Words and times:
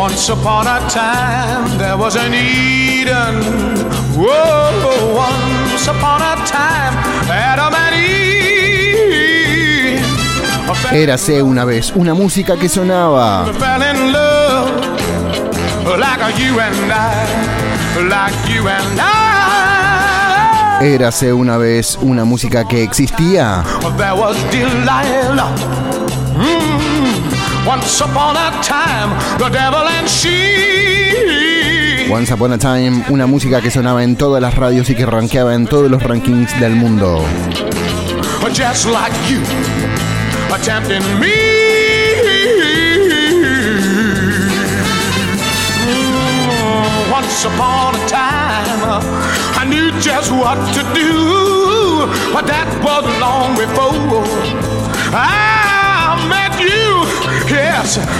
Once 0.00 0.30
upon 0.30 0.66
a 0.66 0.80
time 0.88 1.76
there 1.76 1.94
was 1.94 2.16
an 2.16 2.32
Eden. 2.32 3.42
Whoa, 4.16 5.14
once 5.14 5.86
upon 5.88 6.22
a 6.22 6.36
time 6.46 6.94
Adam 7.28 7.74
and 7.74 7.94
Eve. 7.96 8.40
Érase 10.92 11.42
una 11.42 11.66
vez 11.66 11.92
una 11.94 12.14
música 12.14 12.56
que 12.56 12.70
sonaba. 12.70 13.44
Fell 13.58 13.82
in 13.82 14.10
love 14.10 14.70
like 15.98 16.38
you 16.38 16.58
and 16.58 16.90
I, 16.90 17.26
like 18.08 18.34
you 18.48 18.66
and 18.68 18.98
I. 18.98 20.82
Érase 20.82 21.34
una 21.34 21.58
vez 21.58 21.98
una 22.00 22.24
música 22.24 22.66
que 22.66 22.82
existía. 22.82 23.62
There 23.98 24.14
was 24.14 24.38
Delilah. 24.50 25.99
Once 27.66 28.00
upon 28.00 28.36
a 28.36 28.50
time, 28.62 29.10
the 29.38 29.48
devil 29.50 29.86
and 29.86 30.08
she. 30.08 32.08
Once 32.10 32.30
Upon 32.32 32.52
a 32.52 32.58
Time, 32.58 33.04
una 33.10 33.26
música 33.26 33.60
que 33.60 33.70
sonaba 33.70 34.02
en 34.02 34.16
todas 34.16 34.42
las 34.42 34.54
radios 34.56 34.90
y 34.90 34.96
que 34.96 35.06
rankeaba 35.06 35.54
en 35.54 35.66
todos 35.66 35.88
los 35.90 36.02
rankings 36.02 36.58
del 36.58 36.74
mundo. 36.74 37.24
Just 38.52 38.86
like 38.86 39.14
you, 39.28 39.40
attempting 40.52 41.02
me. 41.20 41.30
Mm, 45.86 47.12
Once 47.12 47.44
upon 47.44 47.94
a 47.94 48.06
time, 48.08 49.00
I 49.56 49.64
knew 49.64 49.92
just 50.00 50.32
what 50.32 50.56
to 50.74 50.82
do, 50.92 52.08
but 52.32 52.44
that 52.46 52.66
was 52.82 53.04
long 53.20 53.54
before 53.56 54.24
I 55.14 55.59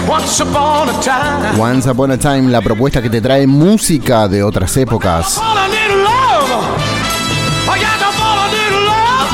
once 0.08 0.42
upon 0.42 0.88
a 0.88 1.00
time. 1.00 1.60
Once 1.60 1.88
Upon 1.88 2.10
a 2.10 2.18
Time, 2.18 2.50
la 2.50 2.60
propuesta 2.60 3.00
que 3.00 3.10
te 3.10 3.20
trae 3.20 3.46
música 3.46 4.26
de 4.26 4.42
otras 4.42 4.76
épocas. 4.76 5.40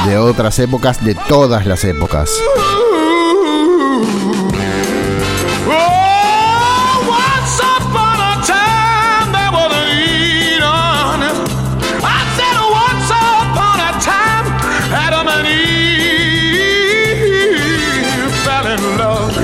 De 0.07 0.19
otras 0.19 0.59
épocas, 0.59 1.05
de 1.05 1.15
todas 1.15 1.67
las 1.67 1.85
épocas. 1.85 2.31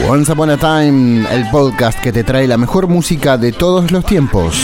Once 0.09 0.33
Upon 0.33 0.51
a 0.51 0.57
Time, 0.57 1.27
el 1.31 1.49
podcast 1.51 1.99
que 2.01 2.13
te 2.13 2.25
trae 2.25 2.49
la 2.49 2.59
mejor 2.59 2.89
música 2.89 3.39
de 3.39 3.53
todos 3.53 3.91
los 3.93 4.05
tiempos. 4.05 4.57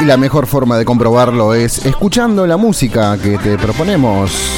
Y 0.00 0.04
la 0.06 0.16
mejor 0.16 0.46
forma 0.46 0.76
de 0.76 0.84
comprobarlo 0.84 1.54
es 1.54 1.84
escuchando 1.86 2.46
la 2.46 2.56
música 2.56 3.16
que 3.18 3.38
te 3.38 3.56
proponemos. 3.56 4.53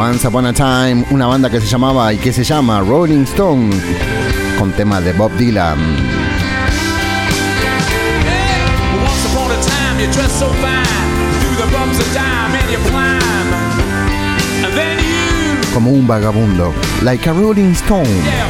Once 0.00 0.26
Upon 0.26 0.46
a 0.46 0.52
Time, 0.54 1.04
una 1.10 1.26
banda 1.26 1.50
que 1.50 1.60
se 1.60 1.66
llamaba 1.66 2.10
y 2.10 2.16
que 2.16 2.32
se 2.32 2.42
llama 2.42 2.80
Rolling 2.80 3.24
Stone, 3.24 3.70
con 4.58 4.72
tema 4.72 4.98
de 4.98 5.12
Bob 5.12 5.30
Dylan. 5.36 5.78
Como 15.74 15.90
un 15.90 16.06
vagabundo, 16.06 16.72
like 17.02 17.28
a 17.28 17.34
Rolling 17.34 17.72
Stone. 17.72 18.08
yeah, 18.24 18.46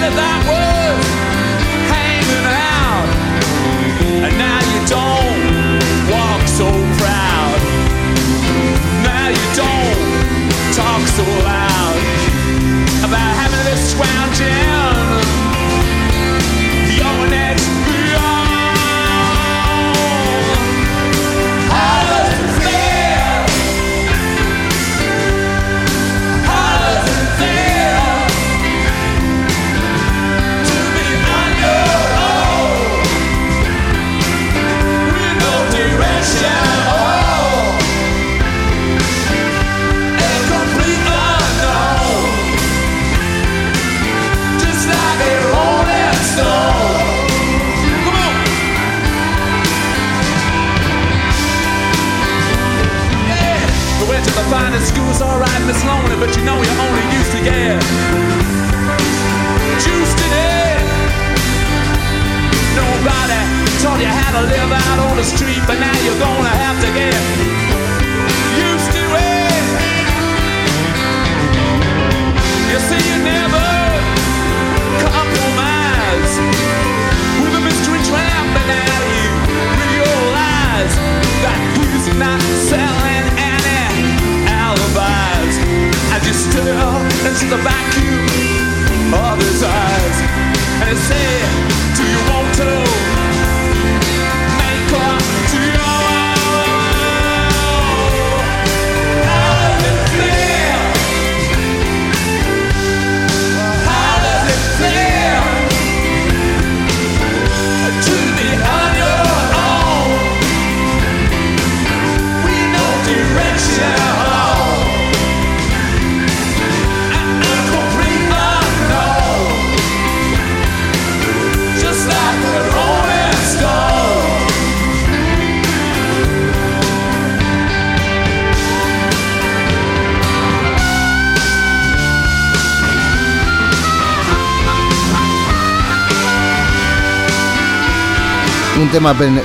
everybody 0.00 0.14
that 0.14 0.44
was 0.46 0.77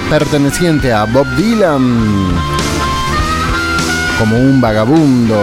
perteneciente 0.10 0.92
a 0.92 1.06
Bob 1.06 1.28
Dylan. 1.36 2.34
Como 4.18 4.38
un 4.38 4.60
vagabundo, 4.60 5.36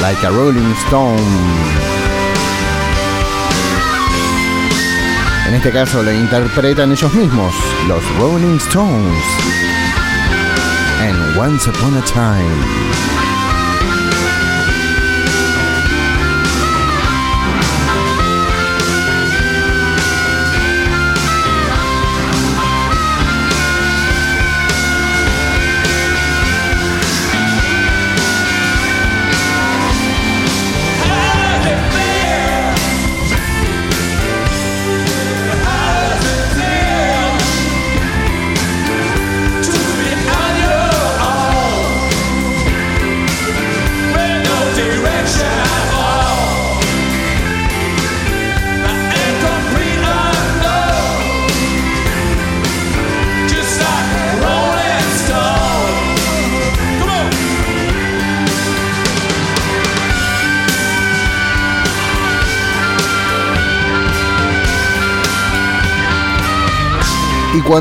like 0.00 0.24
a 0.24 0.30
Rolling 0.30 0.72
Stone. 0.86 1.20
En 5.48 5.54
este 5.54 5.72
caso 5.72 6.02
lo 6.02 6.12
interpretan 6.12 6.92
ellos 6.92 7.12
mismos, 7.12 7.54
los 7.88 8.02
Rolling 8.18 8.56
Stones. 8.58 9.24
En 11.02 11.38
Once 11.38 11.68
Upon 11.70 11.96
a 11.96 12.02
Time. 12.02 13.23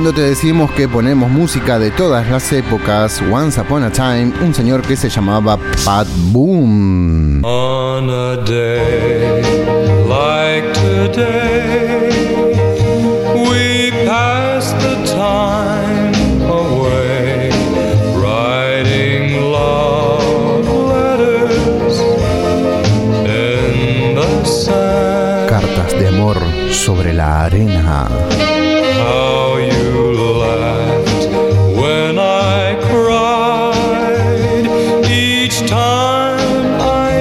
Cuando 0.03 0.21
te 0.21 0.27
decimos 0.27 0.69
que 0.71 0.89
ponemos 0.89 1.31
música 1.31 1.79
de 1.79 1.89
todas 1.89 2.29
las 2.29 2.51
épocas, 2.51 3.23
Once 3.31 3.61
Upon 3.61 3.83
a 3.83 3.89
Time, 3.89 4.33
un 4.43 4.53
señor 4.53 4.81
que 4.81 4.97
se 4.97 5.07
llamaba 5.07 5.57
Pat 5.85 6.09
Boom. 6.33 7.41
On 7.45 8.09
a 8.09 8.35
day 8.43 9.41
like 10.05 10.73
today, 10.73 12.09
we 13.33 13.91
pass 14.05 14.73
the 14.83 15.05
time 15.05 16.41
away, 16.51 17.49
writing 18.13 19.39
love 19.53 20.67
letters 20.67 22.01
in 23.23 24.15
the 24.15 24.43
sand. 24.43 25.47
Cartas 25.47 25.97
de 25.97 26.09
amor 26.09 26.35
sobre 26.73 27.13
la 27.13 27.45
arena. 27.45 28.22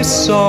saw 0.02 0.41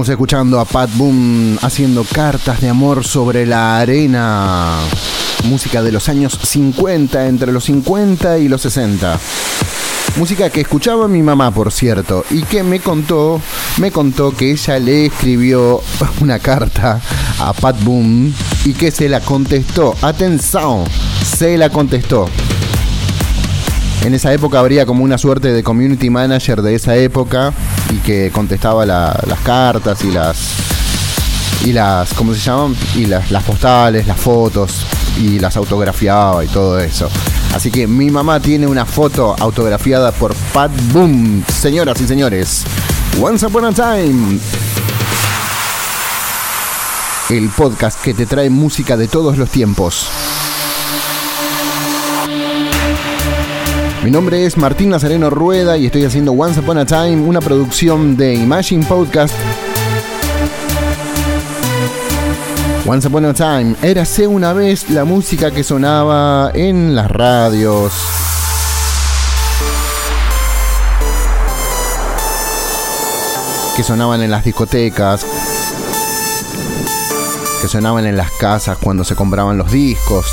Estábamos 0.00 0.18
escuchando 0.18 0.60
a 0.60 0.64
Pat 0.64 0.88
Boom 0.94 1.58
haciendo 1.60 2.04
cartas 2.04 2.62
de 2.62 2.70
amor 2.70 3.04
sobre 3.04 3.44
la 3.44 3.80
arena. 3.80 4.78
Música 5.44 5.82
de 5.82 5.92
los 5.92 6.08
años 6.08 6.38
50, 6.42 7.26
entre 7.26 7.52
los 7.52 7.64
50 7.64 8.38
y 8.38 8.48
los 8.48 8.62
60. 8.62 9.20
Música 10.16 10.48
que 10.48 10.62
escuchaba 10.62 11.06
mi 11.06 11.22
mamá, 11.22 11.50
por 11.50 11.70
cierto, 11.70 12.24
y 12.30 12.44
que 12.44 12.62
me 12.62 12.80
contó, 12.80 13.42
me 13.76 13.90
contó 13.90 14.34
que 14.34 14.52
ella 14.52 14.78
le 14.78 15.04
escribió 15.04 15.82
una 16.22 16.38
carta 16.38 16.98
a 17.38 17.52
Pat 17.52 17.84
Boom 17.84 18.32
y 18.64 18.72
que 18.72 18.90
se 18.90 19.06
la 19.06 19.20
contestó. 19.20 19.94
Atención, 20.00 20.84
se 21.36 21.58
la 21.58 21.68
contestó. 21.68 22.26
En 24.02 24.14
esa 24.14 24.32
época 24.32 24.60
habría 24.60 24.86
como 24.86 25.04
una 25.04 25.18
suerte 25.18 25.52
de 25.52 25.62
community 25.62 26.08
manager 26.08 26.62
de 26.62 26.74
esa 26.74 26.96
época 26.96 27.52
y 27.90 27.96
que 27.98 28.30
contestaba 28.30 28.86
las 28.86 29.40
cartas 29.44 30.04
y 30.04 30.10
las 30.10 30.38
y 31.64 31.72
las 31.72 32.14
¿cómo 32.14 32.32
se 32.34 32.40
llaman? 32.40 32.74
y 32.94 33.06
las, 33.06 33.30
las 33.30 33.42
postales, 33.42 34.06
las 34.06 34.18
fotos 34.18 34.86
y 35.18 35.38
las 35.38 35.56
autografiaba 35.56 36.44
y 36.44 36.48
todo 36.48 36.78
eso. 36.78 37.08
Así 37.54 37.70
que 37.70 37.86
mi 37.86 38.10
mamá 38.10 38.40
tiene 38.40 38.66
una 38.66 38.86
foto 38.86 39.34
autografiada 39.38 40.12
por 40.12 40.34
Pat 40.52 40.70
Boom, 40.92 41.44
señoras 41.48 42.00
y 42.00 42.06
señores. 42.06 42.64
Once 43.20 43.44
Upon 43.44 43.64
a 43.66 43.72
Time. 43.72 44.38
El 47.28 47.48
podcast 47.50 48.00
que 48.00 48.14
te 48.14 48.26
trae 48.26 48.50
música 48.50 48.96
de 48.96 49.08
todos 49.08 49.36
los 49.36 49.50
tiempos. 49.50 50.08
Mi 54.02 54.10
nombre 54.10 54.46
es 54.46 54.56
Martín 54.56 54.88
Nazareno 54.88 55.28
Rueda 55.28 55.76
y 55.76 55.84
estoy 55.84 56.06
haciendo 56.06 56.32
Once 56.32 56.58
Upon 56.58 56.78
a 56.78 56.86
Time, 56.86 57.20
una 57.20 57.40
producción 57.40 58.16
de 58.16 58.34
Imagine 58.34 58.82
Podcast. 58.86 59.34
Once 62.86 63.06
Upon 63.06 63.26
a 63.26 63.34
Time, 63.34 63.76
érase 63.82 64.26
una 64.26 64.54
vez 64.54 64.88
la 64.88 65.04
música 65.04 65.50
que 65.50 65.62
sonaba 65.62 66.50
en 66.54 66.94
las 66.94 67.10
radios. 67.10 67.92
Que 73.76 73.82
sonaban 73.82 74.22
en 74.22 74.30
las 74.30 74.44
discotecas. 74.44 75.26
Que 77.60 77.68
sonaban 77.68 78.06
en 78.06 78.16
las 78.16 78.30
casas 78.30 78.78
cuando 78.78 79.04
se 79.04 79.14
compraban 79.14 79.58
los 79.58 79.70
discos, 79.70 80.24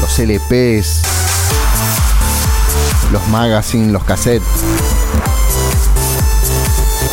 los 0.00 0.16
LPs 0.20 1.27
los 3.12 3.26
magazines, 3.28 3.92
los 3.92 4.04
cassettes. 4.04 4.46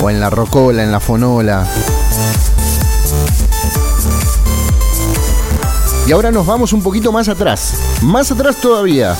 O 0.01 0.09
en 0.09 0.19
la 0.19 0.29
rocola, 0.29 0.83
en 0.83 0.91
la 0.91 0.99
fonola. 0.99 1.67
Y 6.07 6.11
ahora 6.11 6.31
nos 6.31 6.45
vamos 6.45 6.73
un 6.73 6.83
poquito 6.83 7.11
más 7.11 7.29
atrás. 7.29 7.79
Más 8.01 8.31
atrás 8.31 8.57
todavía. 8.57 9.15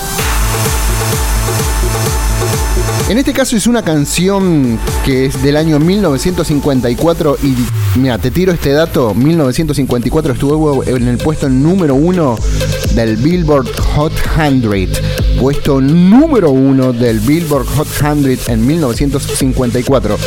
En 3.08 3.18
este 3.18 3.32
caso 3.32 3.56
es 3.56 3.68
una 3.68 3.82
canción 3.82 4.80
que 5.04 5.26
es 5.26 5.40
del 5.40 5.56
año 5.56 5.78
1954 5.78 7.38
y 7.42 7.54
mira, 7.98 8.18
te 8.18 8.32
tiro 8.32 8.52
este 8.52 8.72
dato, 8.72 9.14
1954 9.14 10.32
estuvo 10.32 10.82
en 10.82 11.06
el 11.06 11.16
puesto 11.16 11.48
número 11.48 11.94
uno 11.94 12.36
del 12.96 13.16
Billboard 13.16 13.68
Hot 13.94 14.12
100, 14.34 14.90
puesto 15.40 15.80
número 15.80 16.50
uno 16.50 16.92
del 16.92 17.20
Billboard 17.20 17.66
Hot 17.66 17.86
100 17.86 18.38
en 18.48 18.66
1954. 18.66 20.18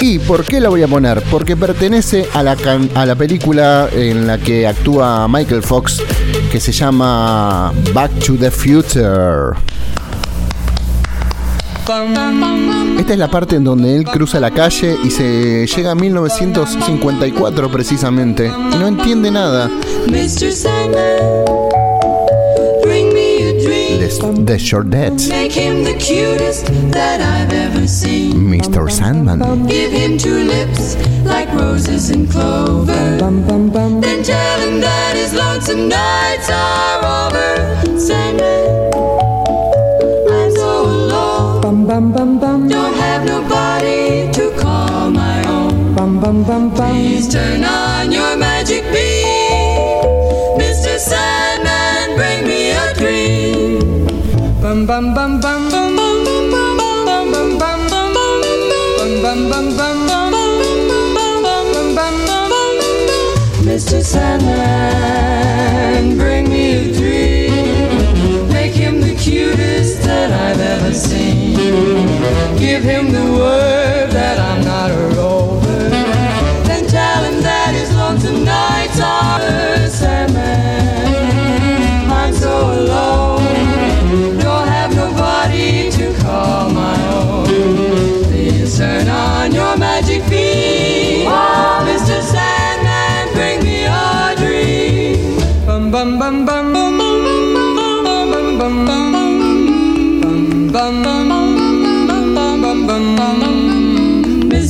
¿Y 0.00 0.18
por 0.18 0.44
qué 0.44 0.60
la 0.60 0.68
voy 0.68 0.82
a 0.82 0.88
poner? 0.88 1.22
Porque 1.30 1.56
pertenece 1.56 2.28
a 2.34 2.42
la, 2.42 2.56
a 2.94 3.06
la 3.06 3.14
película 3.14 3.88
en 3.92 4.26
la 4.26 4.38
que 4.38 4.66
actúa 4.66 5.26
Michael 5.28 5.62
Fox 5.62 6.02
que 6.50 6.60
se 6.60 6.72
llama 6.72 7.72
Back 7.92 8.12
to 8.24 8.34
the 8.34 8.50
Future. 8.50 9.56
Esta 12.98 13.12
es 13.12 13.18
la 13.18 13.30
parte 13.30 13.56
en 13.56 13.64
donde 13.64 13.94
él 13.94 14.04
cruza 14.04 14.40
la 14.40 14.50
calle 14.50 14.96
y 15.04 15.10
se 15.10 15.66
llega 15.66 15.92
a 15.92 15.94
1954 15.94 17.70
precisamente 17.70 18.48
no 18.48 18.88
entiende 18.88 19.30
nada. 19.30 19.70
The 24.34 24.58
Short 24.58 24.90
Deads. 24.90 25.28
Mr. 28.32 28.90
Sandman. 28.90 29.66
Give 29.68 29.92
him 29.92 30.18
two 30.18 30.44
lips 30.44 30.96
like 31.24 31.48
roses 31.52 32.10
and 32.10 32.28
clover. 32.28 32.92
Then 32.92 34.22
tell 34.24 34.60
him 34.60 34.80
that 34.80 35.14
his 35.14 35.32
lonesome 35.32 35.88
nights 35.88 36.50
are 36.50 37.28
over. 37.28 37.98
Sandman. 37.98 38.95
Seen. 70.96 71.54
Give 72.56 72.82
him 72.82 73.12
the 73.12 73.24
word 73.38 74.10
that 74.10 74.38
I'm 74.38 74.64
not 74.64 74.90
a 74.90 75.16
rover. 75.16 75.90
Then 76.66 76.86
tell 76.88 77.24
him 77.24 77.42
that 77.42 77.74
his 77.74 77.94
lonesome 77.94 78.44
nights 78.44 79.00
are 79.00 79.65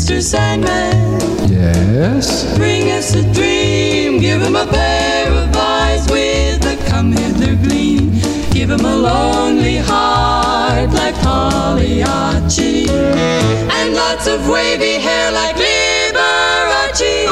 Mr. 0.06 0.22
Sandman. 0.22 1.18
Yes. 1.50 2.56
Bring 2.56 2.90
us 2.90 3.14
a 3.14 3.22
dream. 3.32 4.20
Give 4.20 4.40
him 4.40 4.54
a 4.54 4.66
pair 4.66 5.30
of 5.32 5.56
eyes 5.56 6.06
with 6.10 6.64
a 6.64 6.76
come 6.88 7.12
hither 7.12 7.54
gleam. 7.56 8.12
Give 8.50 8.70
him 8.70 8.84
a 8.84 8.96
lonely 8.96 9.78
heart 9.78 10.90
like 10.92 11.14
Pagliacci. 11.16 12.88
And 12.88 13.94
lots 13.94 14.26
of 14.26 14.48
wavy 14.48 14.98
hair 15.00 15.32
like 15.32 15.56
Liberace. 15.56 17.26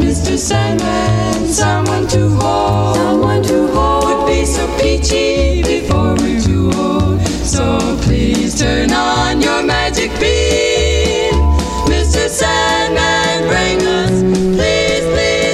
Mr. 0.00 0.36
Sandman, 0.36 1.46
someone 1.46 2.06
to 2.08 2.28
hold. 2.30 2.96
Someone 2.96 3.42
to 3.44 3.68
hold. 3.68 4.04
Would 4.04 4.26
be 4.26 4.44
so 4.44 4.66
peachy 4.78 5.62
before 5.62 6.09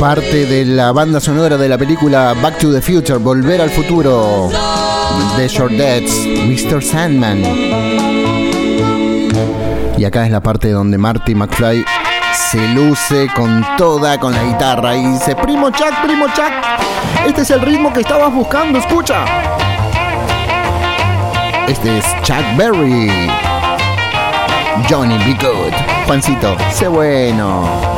Parte 0.01 0.47
de 0.47 0.65
la 0.65 0.93
banda 0.93 1.21
sonora 1.21 1.59
de 1.59 1.69
la 1.69 1.77
película 1.77 2.35
Back 2.41 2.59
to 2.59 2.73
the 2.73 2.81
Future, 2.81 3.19
Volver 3.19 3.61
al 3.61 3.69
Futuro, 3.69 4.51
The 5.37 5.47
Short 5.47 5.73
Deads, 5.73 6.27
Mr. 6.47 6.83
Sandman. 6.83 7.43
Y 9.99 10.05
acá 10.05 10.25
es 10.25 10.31
la 10.31 10.41
parte 10.41 10.71
donde 10.71 10.97
Marty 10.97 11.35
McFly 11.35 11.85
se 12.51 12.69
luce 12.69 13.29
con 13.35 13.63
toda, 13.77 14.19
con 14.19 14.33
la 14.33 14.43
guitarra 14.43 14.97
y 14.97 15.07
dice, 15.07 15.37
primo 15.37 15.71
Chuck, 15.71 16.03
primo 16.03 16.27
Chuck, 16.29 16.53
este 17.27 17.43
es 17.43 17.51
el 17.51 17.61
ritmo 17.61 17.93
que 17.93 18.01
estabas 18.01 18.33
buscando, 18.33 18.79
escucha. 18.79 19.66
Este 21.69 21.99
es 21.99 22.05
Chuck 22.23 22.45
Berry. 22.57 23.11
Johnny 24.89 25.19
Be 25.19 25.35
Good. 25.35 25.73
Juancito, 26.07 26.57
sé 26.71 26.87
bueno. 26.87 27.96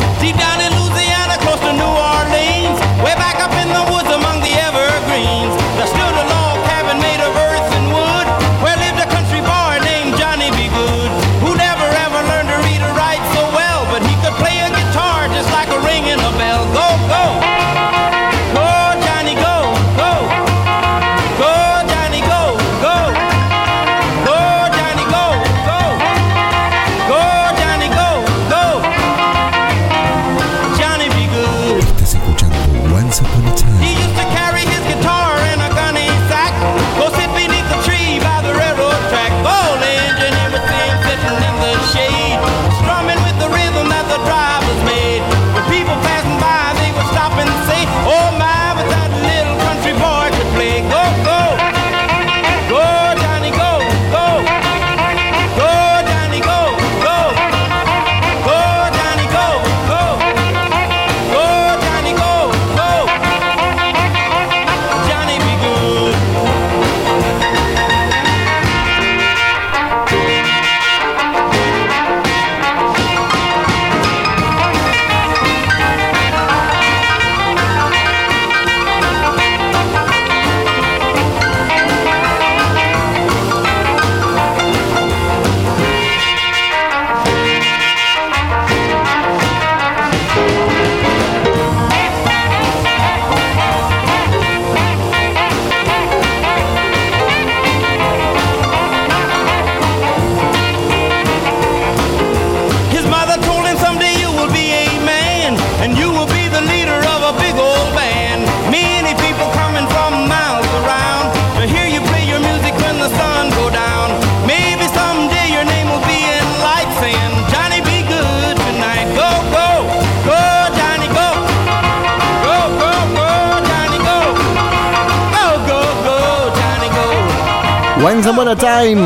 Once 128.19 128.31
Upon 128.31 128.59
Time, 128.59 129.01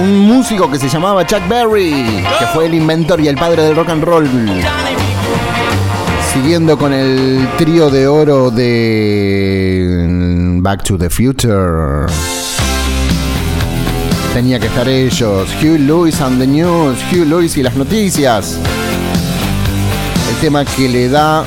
un 0.00 0.20
músico 0.20 0.70
que 0.70 0.78
se 0.78 0.88
llamaba 0.88 1.26
Chuck 1.26 1.48
Berry, 1.48 2.22
que 2.38 2.46
fue 2.54 2.66
el 2.66 2.74
inventor 2.74 3.20
y 3.20 3.26
el 3.26 3.34
padre 3.34 3.64
del 3.64 3.74
rock 3.74 3.88
and 3.88 4.04
roll. 4.04 4.30
Siguiendo 6.32 6.78
con 6.78 6.92
el 6.92 7.48
trío 7.58 7.90
de 7.90 8.06
oro 8.06 8.52
de 8.52 10.06
Back 10.60 10.84
to 10.84 10.96
the 10.96 11.10
Future. 11.10 12.06
Tenía 14.32 14.60
que 14.60 14.68
estar 14.68 14.88
ellos, 14.88 15.48
Hugh 15.60 15.80
Lewis 15.80 16.20
and 16.20 16.38
the 16.38 16.46
News, 16.46 16.98
Hugh 17.10 17.26
Lewis 17.26 17.56
y 17.56 17.64
las 17.64 17.74
noticias. 17.74 18.60
El 20.30 20.36
tema 20.40 20.64
que 20.64 20.88
le 20.88 21.08
da 21.08 21.42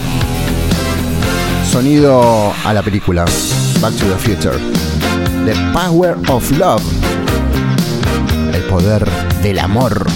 sonido 1.71 2.51
a 2.65 2.73
la 2.73 2.81
película 2.81 3.23
Back 3.79 3.93
to 3.93 4.05
the 4.05 4.17
Future. 4.17 4.84
The 5.45 5.53
Power 5.73 6.17
of 6.27 6.49
Love. 6.57 6.81
El 8.51 8.63
poder 8.63 9.07
del 9.43 9.59
amor. 9.59 10.07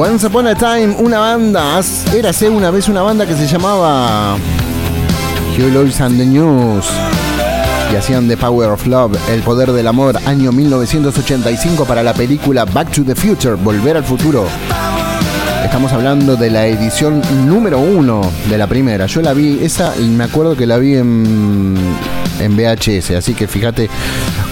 Once 0.00 0.26
Upon 0.26 0.46
a 0.46 0.54
Time, 0.54 0.96
una 0.98 1.18
banda, 1.18 1.78
érase 2.16 2.48
una 2.48 2.70
vez 2.70 2.88
una 2.88 3.02
banda 3.02 3.26
que 3.26 3.34
se 3.34 3.46
llamaba 3.46 4.38
Lewis 5.58 6.00
and 6.00 6.16
the 6.16 6.24
News. 6.24 6.86
Y 7.92 7.96
hacían 7.96 8.26
The 8.26 8.38
Power 8.38 8.70
of 8.70 8.86
Love, 8.86 9.18
El 9.28 9.42
Poder 9.42 9.72
del 9.72 9.86
Amor, 9.86 10.16
año 10.24 10.52
1985 10.52 11.84
para 11.84 12.02
la 12.02 12.14
película 12.14 12.64
Back 12.64 12.92
to 12.92 13.04
the 13.04 13.14
Future, 13.14 13.56
Volver 13.56 13.98
al 13.98 14.04
Futuro. 14.04 14.46
Estamos 15.62 15.92
hablando 15.92 16.34
de 16.34 16.48
la 16.48 16.66
edición 16.66 17.20
número 17.46 17.78
uno 17.78 18.22
de 18.48 18.56
la 18.56 18.66
primera. 18.66 19.04
Yo 19.04 19.20
la 19.20 19.34
vi, 19.34 19.58
esa 19.62 19.92
me 19.98 20.24
acuerdo 20.24 20.56
que 20.56 20.66
la 20.66 20.78
vi 20.78 20.96
en, 20.96 21.76
en 22.40 22.56
VHS, 22.56 23.12
así 23.12 23.34
que 23.34 23.46
fíjate 23.46 23.88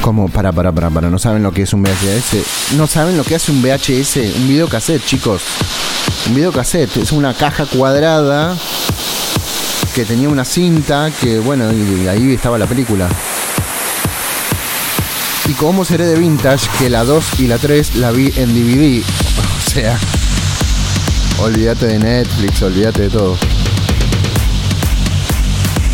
cómo, 0.01 0.29
para, 0.29 0.53
para, 0.53 0.73
para, 0.73 0.91
para, 0.91 1.11
no 1.11 1.19
saben 1.19 1.43
lo 1.43 1.53
que 1.53 1.63
es 1.63 1.73
un 1.73 1.83
VHS. 1.83 2.75
No 2.77 2.87
saben 2.87 3.17
lo 3.17 3.25
que 3.25 3.35
hace 3.35 3.51
un 3.51 3.63
VHS, 3.63 4.17
un 4.37 4.49
videocassette, 4.49 5.05
chicos. 5.05 5.43
Un 6.29 6.35
videocassette 6.35 6.97
es 6.99 7.13
una 7.13 7.35
caja 7.35 7.67
cuadrada 7.67 8.57
que 9.95 10.05
tenía 10.05 10.29
una 10.29 10.45
cinta 10.45 11.11
que, 11.21 11.39
bueno, 11.39 11.73
y 11.73 12.07
ahí 12.07 12.35
estaba 12.35 12.59
la 12.59 12.67
película. 12.67 13.09
Y 15.49 15.55
como 15.55 15.85
seré 15.85 16.05
de 16.05 16.19
vintage, 16.19 16.69
que 16.79 16.91
la 16.91 17.05
2 17.05 17.41
y 17.41 17.47
la 17.47 17.59
3 17.59 17.97
la 17.97 18.11
vi 18.11 18.33
en 18.37 18.55
DVD. 18.55 19.03
O 19.69 19.71
sea, 19.71 19.99
olvídate 21.41 21.87
de 21.87 21.99
Netflix, 21.99 22.63
olvídate 22.63 23.03
de 23.03 23.11
todo. 23.11 23.37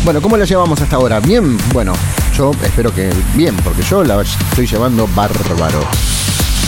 Bueno, 0.05 0.21
¿cómo 0.21 0.37
la 0.37 0.45
llevamos 0.45 0.79
hasta 0.79 0.97
ahora? 0.97 1.19
¿Bien? 1.19 1.57
Bueno, 1.73 1.93
yo 2.37 2.51
espero 2.63 2.93
que 2.93 3.11
bien, 3.33 3.55
porque 3.63 3.81
yo 3.81 4.03
la 4.03 4.21
estoy 4.21 4.67
llevando 4.67 5.09
bárbaro. 5.15 5.79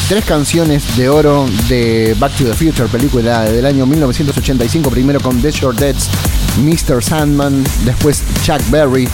Tres 0.09 0.25
canciones 0.25 0.97
de 0.97 1.07
oro 1.07 1.45
de 1.69 2.15
Back 2.17 2.35
to 2.35 2.45
the 2.45 2.53
Future, 2.55 2.87
película 2.89 3.43
del 3.43 3.67
año 3.67 3.85
1985, 3.85 4.89
primero 4.89 5.19
con 5.19 5.39
The 5.39 5.51
Short 5.51 5.77
Deads, 5.77 6.09
Mr. 6.63 7.03
Sandman, 7.03 7.63
después 7.85 8.23
Chuck 8.43 8.61
Berry, 8.71 9.07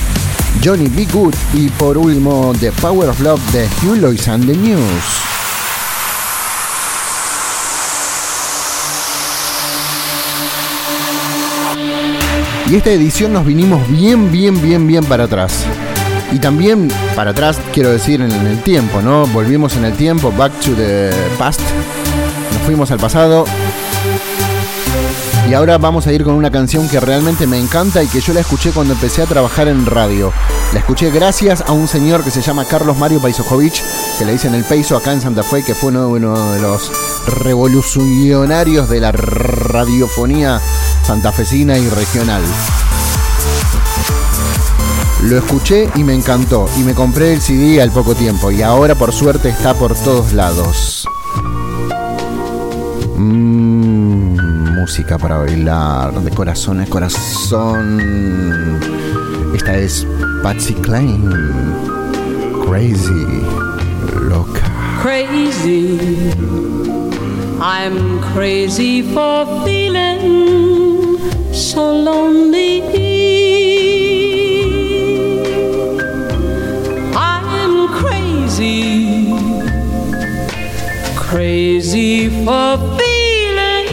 Johnny 0.63 0.87
B. 0.87 1.05
Good 1.11 1.35
y 1.53 1.67
por 1.71 1.97
último 1.97 2.53
The 2.61 2.71
Power 2.71 3.09
of 3.09 3.19
Love 3.19 3.41
de 3.51 3.67
Hugh 3.81 3.97
Lewis 3.97 4.29
and 4.29 4.45
the 4.45 4.55
News. 4.55 5.32
Y 12.69 12.75
esta 12.75 12.91
edición 12.91 13.33
nos 13.33 13.45
vinimos 13.45 13.87
bien, 13.89 14.31
bien, 14.31 14.61
bien, 14.61 14.87
bien 14.87 15.03
para 15.05 15.25
atrás. 15.25 15.65
Y 16.31 16.39
también 16.39 16.89
para 17.15 17.31
atrás, 17.31 17.59
quiero 17.73 17.91
decir, 17.91 18.21
en 18.21 18.31
el 18.31 18.63
tiempo, 18.63 19.01
¿no? 19.01 19.27
Volvimos 19.27 19.75
en 19.75 19.85
el 19.85 19.93
tiempo, 19.93 20.31
back 20.31 20.53
to 20.61 20.71
the 20.73 21.11
past. 21.37 21.61
Nos 22.53 22.61
fuimos 22.63 22.89
al 22.91 22.99
pasado. 22.99 23.45
Y 25.47 25.53
ahora 25.53 25.77
vamos 25.77 26.07
a 26.07 26.13
ir 26.13 26.23
con 26.23 26.35
una 26.35 26.49
canción 26.49 26.87
que 26.87 27.01
realmente 27.01 27.45
me 27.45 27.59
encanta 27.59 28.01
y 28.01 28.07
que 28.07 28.21
yo 28.21 28.33
la 28.33 28.39
escuché 28.39 28.71
cuando 28.71 28.93
empecé 28.93 29.21
a 29.21 29.25
trabajar 29.25 29.67
en 29.67 29.85
radio. 29.85 30.31
La 30.71 30.79
escuché 30.79 31.11
gracias 31.11 31.61
a 31.67 31.73
un 31.73 31.87
señor 31.87 32.23
que 32.23 32.31
se 32.31 32.41
llama 32.41 32.65
Carlos 32.65 32.97
Mario 32.97 33.19
Paisojovic, 33.21 33.73
que 34.17 34.25
le 34.25 34.31
dicen 34.31 34.55
el 34.55 34.63
Peiso 34.63 34.95
acá 34.95 35.11
en 35.11 35.21
Santa 35.21 35.43
Fe, 35.43 35.63
que 35.63 35.75
fue 35.75 35.89
uno, 35.89 36.09
uno 36.09 36.53
de 36.53 36.61
los 36.61 36.89
revolucionarios 37.43 38.89
de 38.89 39.01
la 39.01 39.11
radiofonía 39.11 40.61
santafesina 41.03 41.77
y 41.77 41.87
regional. 41.89 42.41
Lo 45.23 45.37
escuché 45.37 45.89
y 45.95 46.03
me 46.03 46.13
encantó 46.13 46.69
y 46.77 46.83
me 46.83 46.93
compré 46.93 47.33
el 47.33 47.41
CD 47.41 47.81
al 47.81 47.91
poco 47.91 48.15
tiempo 48.15 48.51
y 48.51 48.61
ahora 48.61 48.95
por 48.95 49.13
suerte 49.13 49.49
está 49.49 49.73
por 49.73 49.95
todos 49.95 50.33
lados. 50.33 51.07
Mm, 53.15 54.79
música 54.79 55.17
para 55.17 55.37
bailar 55.37 56.19
de 56.21 56.31
corazón 56.31 56.81
a 56.81 56.85
corazón. 56.87 57.99
Esta 59.55 59.77
es 59.77 60.07
Patsy 60.41 60.73
Klein. 60.73 61.29
Crazy. 62.65 63.43
Loca. 64.21 64.73
crazy. 65.03 66.31
I'm 67.59 68.21
crazy 68.21 69.01
for 69.13 69.45
feeling 69.65 70.62
so 71.51 71.93
lonely. 71.93 72.81
I'm 77.15 77.87
crazy, 77.99 79.33
crazy 81.15 82.29
for 82.45 82.77
feeling 82.97 83.87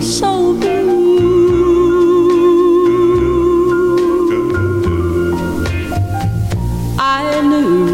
so 0.00 0.54
blue. 0.54 0.98
I 6.98 7.40
knew 7.50 7.86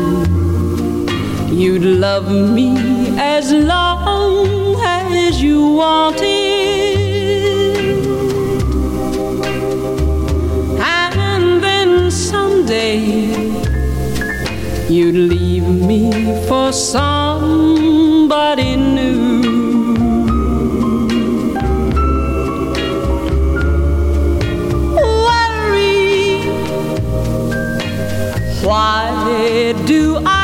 you'd 1.55 1.85
love 1.85 2.31
me 2.31 2.69
as 3.19 3.53
long 3.53 4.77
as 4.83 5.43
you 5.43 5.75
wanted. 5.75 6.54
You'd 14.95 15.17
leave 15.17 15.67
me 15.67 16.13
for 16.47 16.73
somebody 16.73 18.77
new. 18.77 19.95
Worry 25.27 26.43
why 28.63 29.75
do 29.85 30.23
I 30.25 30.44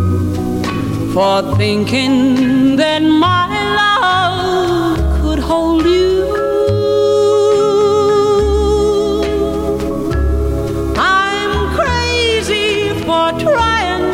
for 1.13 1.41
thinking 1.57 2.77
that 2.77 3.01
my 3.01 3.47
love 3.75 4.97
could 5.21 5.39
hold 5.39 5.83
you. 5.85 6.23
I'm 10.97 11.53
crazy 11.75 12.93
for 13.03 13.31
trying 13.45 14.05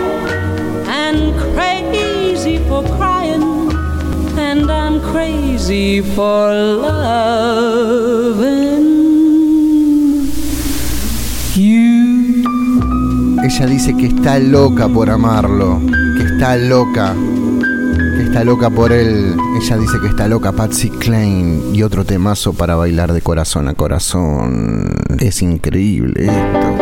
and 0.87 1.35
crazy 1.53 2.57
for 2.67 2.81
crying, 2.97 3.43
and 4.37 4.71
I'm 4.71 4.99
crazy 4.99 6.01
for 6.01 6.51
loving 6.51 7.27
you. 11.55 12.43
Ella 13.43 13.65
dice 13.67 13.95
que 13.95 14.07
está 14.07 14.39
loca 14.39 14.89
por 14.89 15.09
amarlo, 15.11 15.79
está 16.37 16.55
loca, 16.55 17.15
está 18.19 18.43
loca 18.43 18.69
por 18.69 18.91
él. 18.91 19.35
Ella 19.59 19.77
dice 19.77 19.99
que 19.99 20.07
está 20.07 20.27
loca 20.27 20.51
Patsy 20.51 20.91
Klein 20.91 21.73
y 21.73 21.81
otro 21.81 22.05
temazo 22.05 22.53
para 22.53 22.75
bailar 22.75 23.11
de 23.11 23.21
corazón 23.21 23.67
a 23.67 23.73
corazón. 23.73 24.87
Es 25.19 25.41
increíble 25.41 26.27
esto. 26.27 26.75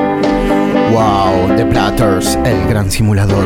Wow, 0.92 1.56
The 1.56 1.66
Platters, 1.68 2.38
el 2.44 2.68
gran 2.68 2.92
simulador. 2.92 3.46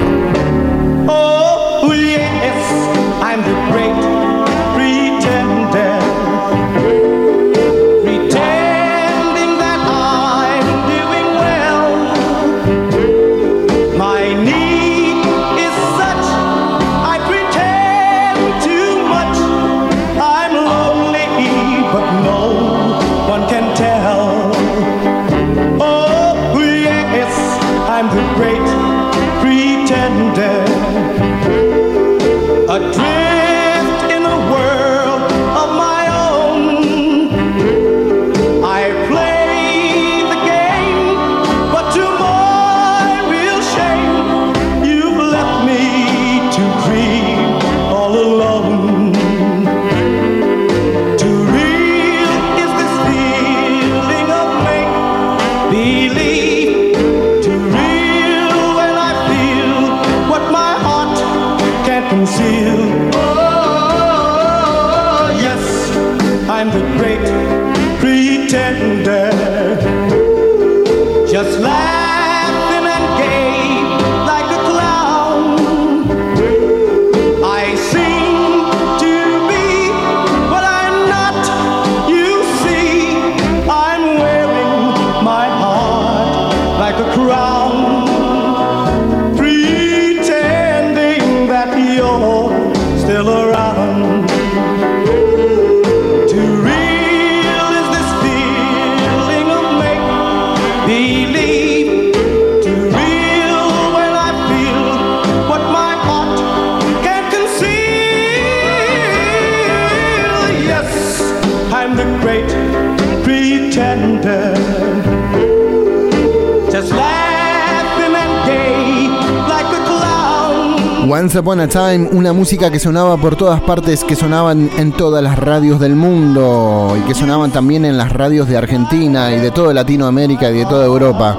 Once 121.12 121.39
Upon 121.39 121.60
a 121.60 121.67
Time, 121.67 122.08
una 122.12 122.34
música 122.34 122.69
que 122.69 122.78
sonaba 122.78 123.17
por 123.17 123.36
todas 123.36 123.60
partes, 123.62 124.04
que 124.04 124.15
sonaban 124.15 124.69
en 124.78 124.91
todas 124.91 125.24
las 125.24 125.39
radios 125.39 125.80
del 125.80 125.95
mundo 125.95 126.95
y 126.95 127.08
que 127.08 127.15
sonaban 127.15 127.50
también 127.50 127.84
en 127.84 127.98
las 127.98 128.13
radios 128.13 128.48
de 128.48 128.56
Argentina 128.56 129.34
y 129.34 129.39
de 129.39 129.50
toda 129.50 129.74
Latinoamérica 129.74 130.52
y 130.52 130.60
de 130.60 130.65
toda 130.65 130.86
Europa. 130.86 131.36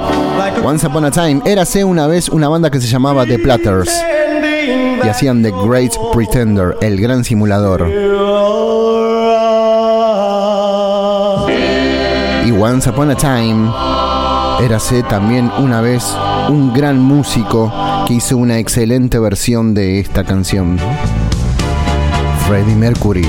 Once 0.64 0.84
Upon 0.84 1.04
a 1.04 1.12
Time, 1.12 1.42
érase 1.44 1.84
una 1.84 2.08
vez 2.08 2.28
una 2.30 2.48
banda 2.48 2.68
que 2.68 2.80
se 2.80 2.88
llamaba 2.88 3.24
The 3.24 3.38
Platters 3.38 3.92
y 5.04 5.06
hacían 5.06 5.40
The 5.40 5.52
Great 5.64 5.92
Pretender, 6.12 6.76
el 6.80 7.00
gran 7.00 7.22
simulador. 7.22 7.88
Y 12.44 12.50
Once 12.50 12.90
Upon 12.90 13.12
a 13.12 13.14
Time, 13.14 13.70
érase 14.64 15.04
también 15.04 15.48
una 15.60 15.80
vez 15.80 16.12
un 16.48 16.72
gran 16.72 16.98
músico 16.98 17.72
hizo 18.10 18.36
una 18.36 18.58
excelente 18.58 19.18
versión 19.18 19.72
de 19.72 20.00
esta 20.00 20.24
canción. 20.24 20.78
Freddie 22.46 22.74
Mercury. 22.74 23.26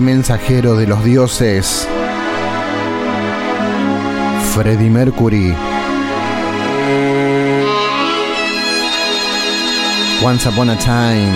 Mensajero 0.00 0.76
de 0.76 0.86
los 0.86 1.04
Dioses, 1.04 1.88
Freddie 4.52 4.90
Mercury. 4.90 5.54
Once 10.22 10.48
Upon 10.48 10.70
a 10.70 10.78
Time. 10.78 11.32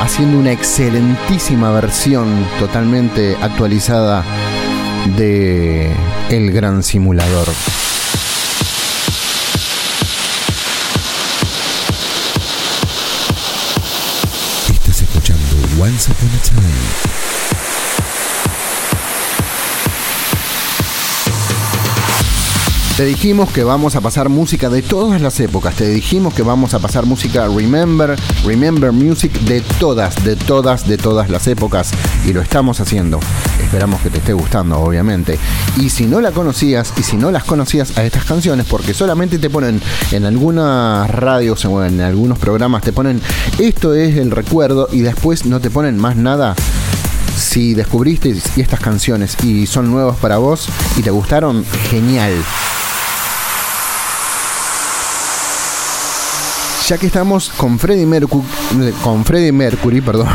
Haciendo 0.00 0.38
una 0.38 0.52
excelentísima 0.52 1.70
versión 1.72 2.46
totalmente 2.58 3.36
actualizada 3.40 4.24
de 5.16 5.92
El 6.30 6.52
Gran 6.52 6.82
Simulador. 6.82 7.48
Te 22.96 23.04
dijimos 23.04 23.50
que 23.50 23.64
vamos 23.64 23.96
a 23.96 24.00
pasar 24.00 24.28
música 24.28 24.70
de 24.70 24.80
todas 24.80 25.20
las 25.20 25.40
épocas. 25.40 25.74
Te 25.74 25.88
dijimos 25.88 26.32
que 26.32 26.42
vamos 26.42 26.72
a 26.74 26.78
pasar 26.78 27.04
música 27.04 27.48
Remember, 27.48 28.16
Remember 28.44 28.92
Music 28.92 29.32
de 29.40 29.60
todas, 29.80 30.24
de 30.24 30.36
todas, 30.36 30.86
de 30.86 30.96
todas 30.96 31.28
las 31.28 31.48
épocas. 31.48 31.90
Y 32.24 32.32
lo 32.32 32.40
estamos 32.40 32.80
haciendo. 32.80 33.20
Esperamos 33.64 34.00
que 34.00 34.10
te 34.10 34.18
esté 34.18 34.32
gustando, 34.32 34.78
obviamente. 34.78 35.38
Y 35.80 35.90
si 35.90 36.06
no 36.06 36.20
la 36.20 36.30
conocías, 36.30 36.92
y 36.96 37.02
si 37.02 37.16
no 37.16 37.30
las 37.30 37.44
conocías 37.44 37.96
a 37.98 38.04
estas 38.04 38.24
canciones, 38.24 38.66
porque 38.68 38.94
solamente 38.94 39.38
te 39.38 39.50
ponen 39.50 39.80
en 40.12 40.24
algunas 40.24 41.10
radios 41.10 41.64
o 41.64 41.84
en 41.84 42.00
algunos 42.00 42.38
programas, 42.38 42.82
te 42.82 42.92
ponen 42.92 43.20
esto 43.58 43.94
es 43.94 44.16
el 44.16 44.30
recuerdo 44.30 44.88
y 44.92 45.00
después 45.00 45.44
no 45.46 45.60
te 45.60 45.70
ponen 45.70 45.98
más 45.98 46.16
nada. 46.16 46.54
Si 47.36 47.74
descubriste 47.74 48.36
estas 48.56 48.80
canciones 48.80 49.36
y 49.42 49.66
son 49.66 49.90
nuevas 49.90 50.16
para 50.16 50.38
vos 50.38 50.68
y 50.96 51.02
te 51.02 51.10
gustaron, 51.10 51.64
genial. 51.90 52.32
ya 56.86 56.98
que 56.98 57.06
estamos 57.06 57.48
con 57.56 57.78
Freddie 57.78 58.04
Mercury, 58.04 58.44
con 59.02 59.24
Freddie 59.24 59.52
Mercury, 59.52 60.02
perdón. 60.02 60.28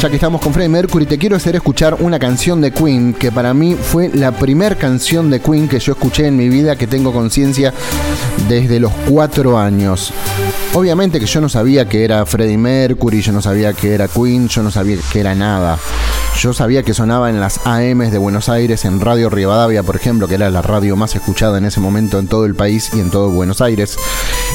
Ya 0.00 0.08
que 0.08 0.14
estamos 0.14 0.40
con 0.40 0.54
Freddie 0.54 0.68
Mercury, 0.68 1.06
te 1.06 1.18
quiero 1.18 1.34
hacer 1.34 1.56
escuchar 1.56 1.96
una 1.98 2.20
canción 2.20 2.60
de 2.60 2.70
Queen 2.70 3.14
que 3.14 3.32
para 3.32 3.52
mí 3.52 3.74
fue 3.74 4.08
la 4.14 4.30
primer 4.30 4.76
canción 4.76 5.28
de 5.28 5.40
Queen 5.40 5.68
que 5.68 5.80
yo 5.80 5.94
escuché 5.94 6.28
en 6.28 6.36
mi 6.36 6.48
vida, 6.48 6.76
que 6.76 6.86
tengo 6.86 7.12
conciencia 7.12 7.74
desde 8.48 8.78
los 8.78 8.92
cuatro 9.08 9.58
años. 9.58 10.12
Obviamente 10.74 11.18
que 11.18 11.26
yo 11.26 11.40
no 11.40 11.48
sabía 11.48 11.88
que 11.88 12.04
era 12.04 12.24
Freddie 12.26 12.58
Mercury, 12.58 13.22
yo 13.22 13.32
no 13.32 13.42
sabía 13.42 13.72
que 13.72 13.92
era 13.92 14.06
Queen, 14.06 14.46
yo 14.46 14.62
no 14.62 14.70
sabía 14.70 14.98
que 15.12 15.18
era 15.18 15.34
nada. 15.34 15.80
Yo 16.38 16.52
sabía 16.52 16.84
que 16.84 16.94
sonaba 16.94 17.28
en 17.28 17.40
las 17.40 17.66
AMs 17.66 18.12
de 18.12 18.18
Buenos 18.18 18.48
Aires, 18.48 18.84
en 18.84 19.00
Radio 19.00 19.28
Rivadavia, 19.28 19.82
por 19.82 19.96
ejemplo, 19.96 20.28
que 20.28 20.36
era 20.36 20.48
la 20.48 20.62
radio 20.62 20.94
más 20.94 21.16
escuchada 21.16 21.58
en 21.58 21.64
ese 21.64 21.80
momento 21.80 22.20
en 22.20 22.28
todo 22.28 22.44
el 22.44 22.54
país 22.54 22.90
y 22.94 23.00
en 23.00 23.10
todo 23.10 23.30
Buenos 23.30 23.60
Aires. 23.60 23.96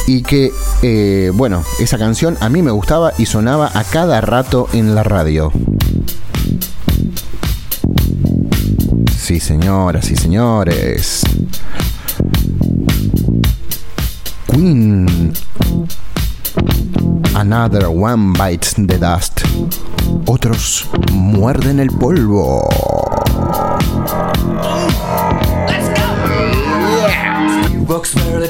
Y 0.08 0.22
que, 0.22 0.52
eh, 0.82 1.32
bueno, 1.34 1.64
esa 1.80 1.98
canción 1.98 2.38
a 2.42 2.50
mí 2.50 2.62
me 2.62 2.72
gustaba 2.72 3.14
y 3.18 3.26
sonaba 3.26 3.72
a 3.74 3.84
cada 3.84 4.22
rato 4.22 4.68
en 4.74 4.96
la 4.96 5.04
radio. 5.04 5.52
Sí, 9.18 9.40
señoras 9.40 10.12
y 10.12 10.16
señores. 10.16 11.24
Queen. 14.48 15.34
Another 17.36 17.88
one 17.88 18.34
bites 18.34 18.76
the 18.76 18.98
dust. 18.98 19.42
Otros 20.28 20.88
muerden 21.12 21.80
el 21.80 21.90
polvo. 21.90 22.70
He 27.72 27.78
walks 27.88 28.16
merrily 28.16 28.50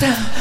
Bites 0.00 0.39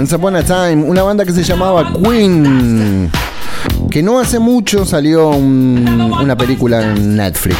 Once 0.00 0.14
Upon 0.16 0.34
a 0.34 0.42
Time, 0.42 0.82
una 0.84 1.02
banda 1.02 1.26
que 1.26 1.32
se 1.32 1.42
llamaba 1.44 1.92
Queen. 1.92 3.10
Que 3.90 4.02
no 4.02 4.18
hace 4.18 4.38
mucho 4.38 4.86
salió 4.86 5.28
un- 5.28 5.86
una 6.22 6.34
película 6.38 6.80
en 6.80 7.16
Netflix. 7.16 7.58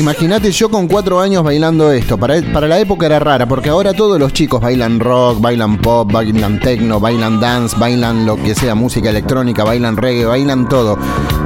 Imagínate 0.00 0.50
yo 0.50 0.70
con 0.70 0.88
cuatro 0.88 1.20
años 1.20 1.44
bailando 1.44 1.92
esto. 1.92 2.16
Para, 2.16 2.40
para 2.54 2.66
la 2.66 2.78
época 2.78 3.04
era 3.04 3.18
rara, 3.18 3.46
porque 3.46 3.68
ahora 3.68 3.92
todos 3.92 4.18
los 4.18 4.32
chicos 4.32 4.58
bailan 4.58 4.98
rock, 4.98 5.42
bailan 5.42 5.76
pop, 5.76 6.10
bailan 6.10 6.58
techno, 6.58 6.98
bailan 6.98 7.38
dance, 7.38 7.76
bailan 7.78 8.24
lo 8.24 8.36
que 8.36 8.54
sea, 8.54 8.74
música 8.74 9.10
electrónica, 9.10 9.62
bailan 9.62 9.98
reggae, 9.98 10.24
bailan 10.24 10.70
todo. 10.70 10.96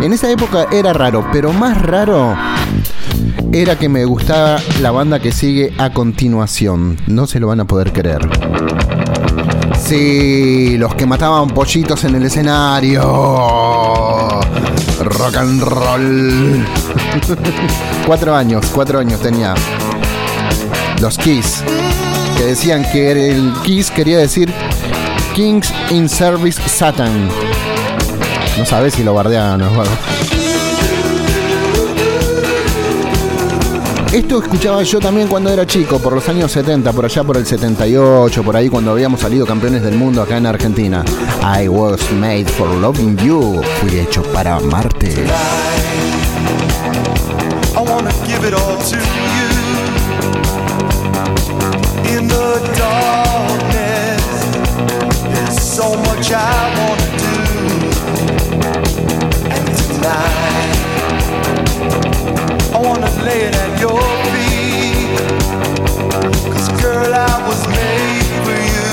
En 0.00 0.12
esa 0.12 0.30
época 0.30 0.68
era 0.70 0.92
raro, 0.92 1.26
pero 1.32 1.52
más 1.52 1.82
raro 1.82 2.36
era 3.52 3.76
que 3.76 3.88
me 3.88 4.04
gustaba 4.04 4.60
la 4.80 4.92
banda 4.92 5.18
que 5.18 5.32
sigue 5.32 5.74
a 5.76 5.92
continuación. 5.92 6.96
No 7.08 7.26
se 7.26 7.40
lo 7.40 7.48
van 7.48 7.58
a 7.58 7.64
poder 7.64 7.92
creer. 7.92 8.20
Sí, 9.80 10.78
los 10.78 10.94
que 10.94 11.06
mataban 11.06 11.48
pollitos 11.48 12.04
en 12.04 12.14
el 12.14 12.22
escenario. 12.22 13.02
Rock 15.00 15.36
and 15.38 15.60
roll. 15.60 16.64
cuatro 18.06 18.34
años, 18.34 18.66
cuatro 18.72 18.98
años 18.98 19.20
tenía. 19.20 19.54
Los 21.00 21.18
Kiss. 21.18 21.62
Que 22.36 22.44
decían 22.44 22.84
que 22.90 23.10
el 23.30 23.52
Kiss 23.62 23.90
quería 23.90 24.18
decir 24.18 24.52
Kings 25.34 25.72
in 25.90 26.08
Service 26.08 26.60
Satan. 26.68 27.28
No 28.58 28.64
sabes 28.64 28.94
si 28.94 29.04
lo 29.04 29.14
bardeaban 29.14 29.62
o 29.62 29.66
algo. 29.66 29.96
Esto 34.12 34.40
escuchaba 34.40 34.82
yo 34.84 35.00
también 35.00 35.26
cuando 35.26 35.50
era 35.50 35.66
chico, 35.66 35.98
por 35.98 36.12
los 36.12 36.28
años 36.28 36.52
70, 36.52 36.92
por 36.92 37.04
allá 37.04 37.24
por 37.24 37.36
el 37.36 37.44
78, 37.44 38.44
por 38.44 38.56
ahí 38.56 38.68
cuando 38.68 38.92
habíamos 38.92 39.20
salido 39.20 39.44
campeones 39.44 39.82
del 39.82 39.96
mundo 39.96 40.22
acá 40.22 40.36
en 40.36 40.46
Argentina. 40.46 41.04
I 41.42 41.66
was 41.68 42.00
made 42.12 42.46
for 42.46 42.68
loving 42.68 43.16
you. 43.16 43.60
Fui 43.80 43.98
hecho 43.98 44.22
para 44.32 44.54
amarte. 44.54 45.26
wanna 47.88 48.12
give 48.26 48.44
it 48.44 48.54
all 48.54 48.78
to 48.78 48.96
you. 48.96 49.48
In 52.16 52.28
the 52.28 52.60
darkness, 52.76 54.24
there's 55.32 55.60
so 55.60 55.94
much 56.08 56.32
I 56.32 56.38
wanna 56.78 57.08
do. 57.24 57.38
And 59.56 59.66
tonight, 59.80 60.76
I 62.74 62.78
wanna 62.86 63.10
lay 63.22 63.40
it 63.48 63.54
at 63.64 63.72
your 63.80 64.02
feet. 64.32 65.18
Cause 66.52 66.68
girl, 66.82 67.12
I 67.12 67.34
was 67.48 67.60
made 67.68 68.30
for 68.44 68.58
you. 68.72 68.90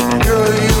And 0.00 0.12
girl, 0.24 0.54
you 0.66 0.71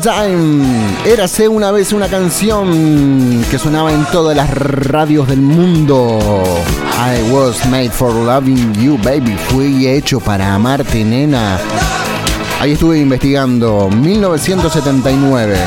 Time. 0.00 0.64
Érase 1.04 1.46
una 1.46 1.70
vez 1.70 1.92
una 1.92 2.08
canción 2.08 3.44
que 3.50 3.58
sonaba 3.58 3.92
en 3.92 4.04
todas 4.06 4.34
las 4.34 4.50
radios 4.50 5.28
del 5.28 5.40
mundo. 5.40 6.18
I 6.96 7.30
was 7.30 7.64
made 7.66 7.90
for 7.90 8.12
loving 8.12 8.72
you, 8.74 8.96
baby. 8.98 9.36
Fui 9.50 9.86
hecho 9.86 10.20
para 10.20 10.54
amarte, 10.54 11.04
nena. 11.04 11.58
Ahí 12.60 12.72
estuve 12.72 12.98
investigando. 12.98 13.90
1979. 13.90 15.58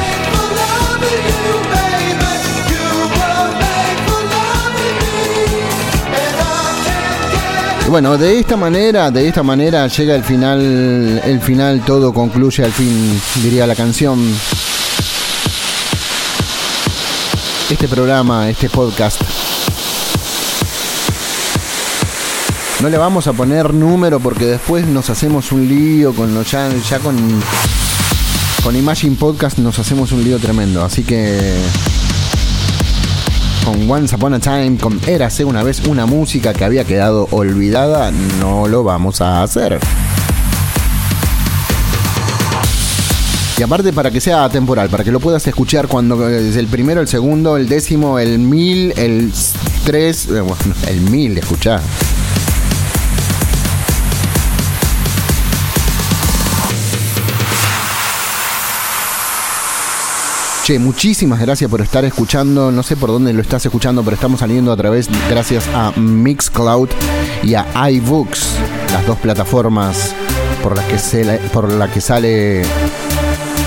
Bueno, 7.94 8.18
de 8.18 8.40
esta 8.40 8.58
manera, 8.58 9.12
de 9.12 9.28
esta 9.28 9.44
manera 9.44 9.86
llega 9.86 10.16
el 10.16 10.24
final, 10.24 11.22
el 11.24 11.40
final 11.40 11.86
todo 11.86 12.12
concluye 12.12 12.64
al 12.64 12.72
fin, 12.72 13.22
diría 13.44 13.68
la 13.68 13.76
canción. 13.76 14.20
Este 17.70 17.88
programa, 17.88 18.50
este 18.50 18.68
podcast. 18.68 19.22
No 22.82 22.90
le 22.90 22.98
vamos 22.98 23.28
a 23.28 23.34
poner 23.34 23.76
número 23.76 24.20
porque 24.20 24.46
después 24.46 24.88
nos 24.88 25.12
hacemos 25.12 25.52
un 25.52 25.68
lío 25.68 26.16
con 26.16 26.34
los 26.34 26.50
ya, 26.50 26.72
ya 26.90 26.98
con 26.98 27.16
con 28.64 28.76
Imagine 28.76 29.18
Podcast 29.18 29.60
nos 29.60 29.78
hacemos 29.78 30.12
un 30.14 30.24
lío 30.24 30.40
tremendo, 30.40 30.84
así 30.84 31.04
que 31.04 31.54
con 33.64 33.90
Once 33.90 34.16
Upon 34.16 34.34
a 34.34 34.40
Time, 34.40 34.78
con 34.78 35.00
Érase 35.08 35.46
una 35.46 35.64
vez 35.64 35.82
una 35.88 36.06
música 36.06 36.54
que 36.54 36.66
había 36.66 36.84
quedado 36.84 37.28
olvidada, 37.32 38.12
no 38.40 38.68
lo 38.68 38.84
vamos 38.84 39.22
a 39.22 39.44
hacer. 39.44 39.80
Y 43.58 43.64
aparte 43.64 43.94
para 43.94 44.12
que 44.12 44.20
sea 44.20 44.50
temporal, 44.50 44.90
para 44.90 45.04
que 45.04 45.12
lo 45.12 45.20
puedas 45.20 45.46
escuchar 45.48 45.88
cuando 45.88 46.28
es 46.28 46.56
el 46.56 46.68
primero, 46.68 47.02
el 47.02 47.08
segundo, 47.08 47.56
el 47.56 47.70
décimo, 47.70 48.18
el 48.20 48.40
mil, 48.40 48.94
el 48.98 49.32
tres, 49.86 50.28
eh, 50.28 50.42
bueno, 50.42 50.76
el 50.88 51.02
mil, 51.02 51.38
escuchá. 51.38 51.80
Che, 60.64 60.80
muchísimas 60.80 61.40
gracias 61.42 61.70
por 61.70 61.82
estar 61.82 62.06
escuchando. 62.06 62.72
No 62.72 62.84
sé 62.84 62.96
por 62.96 63.10
dónde 63.10 63.34
lo 63.34 63.42
estás 63.42 63.66
escuchando, 63.66 64.02
pero 64.02 64.16
estamos 64.16 64.40
saliendo 64.40 64.72
a 64.72 64.78
través, 64.78 65.10
gracias 65.30 65.68
a 65.74 65.92
Mixcloud 65.98 66.88
y 67.44 67.56
a 67.56 67.68
iBooks, 67.90 68.56
las 68.94 69.06
dos 69.06 69.18
plataformas 69.18 70.16
por 70.64 70.78
las 70.78 70.86
que, 70.86 70.98
se, 70.98 71.26
por 71.52 71.70
la 71.70 71.92
que 71.92 72.00
sale 72.00 72.62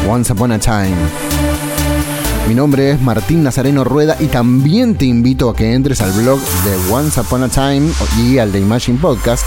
Once 0.09 0.33
Upon 0.33 0.53
a 0.53 0.59
Time. 0.59 0.97
Mi 2.49 2.55
nombre 2.55 2.93
es 2.93 3.03
Martín 3.03 3.43
Nazareno 3.43 3.85
Rueda 3.85 4.17
y 4.19 4.29
también 4.29 4.97
te 4.97 5.05
invito 5.05 5.51
a 5.51 5.55
que 5.55 5.75
entres 5.75 6.01
al 6.01 6.13
blog 6.13 6.41
de 6.41 6.77
Once 6.91 7.21
Upon 7.21 7.43
a 7.43 7.51
Time 7.51 7.91
y 8.23 8.39
al 8.39 8.53
de 8.53 8.61
Imagine 8.61 8.99
Podcast. 8.99 9.45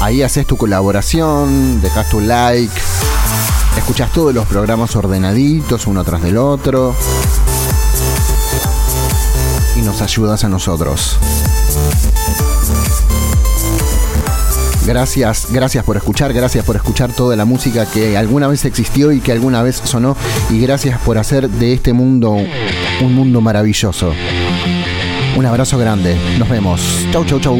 Ahí 0.01 0.23
haces 0.23 0.47
tu 0.47 0.57
colaboración, 0.57 1.79
dejas 1.79 2.09
tu 2.09 2.19
like, 2.19 2.73
escuchas 3.77 4.11
todos 4.11 4.33
los 4.33 4.47
programas 4.47 4.95
ordenaditos 4.95 5.85
uno 5.85 6.03
tras 6.03 6.23
del 6.23 6.37
otro 6.37 6.95
y 9.77 9.81
nos 9.81 10.01
ayudas 10.01 10.43
a 10.43 10.49
nosotros. 10.49 11.17
Gracias, 14.87 15.49
gracias 15.51 15.83
por 15.83 15.97
escuchar, 15.97 16.33
gracias 16.33 16.65
por 16.65 16.75
escuchar 16.75 17.13
toda 17.13 17.35
la 17.35 17.45
música 17.45 17.85
que 17.85 18.17
alguna 18.17 18.47
vez 18.47 18.65
existió 18.65 19.11
y 19.11 19.21
que 19.21 19.31
alguna 19.31 19.61
vez 19.61 19.79
sonó 19.83 20.17
y 20.49 20.59
gracias 20.59 20.99
por 21.01 21.19
hacer 21.19 21.47
de 21.47 21.73
este 21.73 21.93
mundo 21.93 22.31
un 22.31 23.13
mundo 23.13 23.39
maravilloso. 23.39 24.13
Un 25.37 25.45
abrazo 25.45 25.77
grande, 25.77 26.17
nos 26.39 26.49
vemos. 26.49 26.81
Chau, 27.11 27.23
chau, 27.23 27.39
chau. 27.39 27.55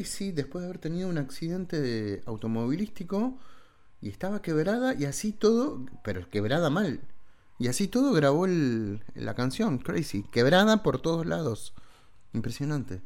Crazy 0.00 0.32
después 0.32 0.62
de 0.62 0.68
haber 0.68 0.78
tenido 0.80 1.08
un 1.10 1.18
accidente 1.18 1.78
de 1.78 2.22
automovilístico 2.24 3.38
y 4.00 4.08
estaba 4.08 4.40
quebrada 4.40 4.94
y 4.94 5.04
así 5.04 5.30
todo, 5.32 5.84
pero 6.02 6.28
quebrada 6.30 6.70
mal. 6.70 7.00
Y 7.58 7.68
así 7.68 7.86
todo 7.86 8.12
grabó 8.14 8.46
el- 8.46 9.04
la 9.14 9.34
canción 9.34 9.76
Crazy, 9.78 10.22
quebrada 10.32 10.82
por 10.82 11.02
todos 11.02 11.26
lados. 11.26 11.74
Impresionante. 12.32 13.02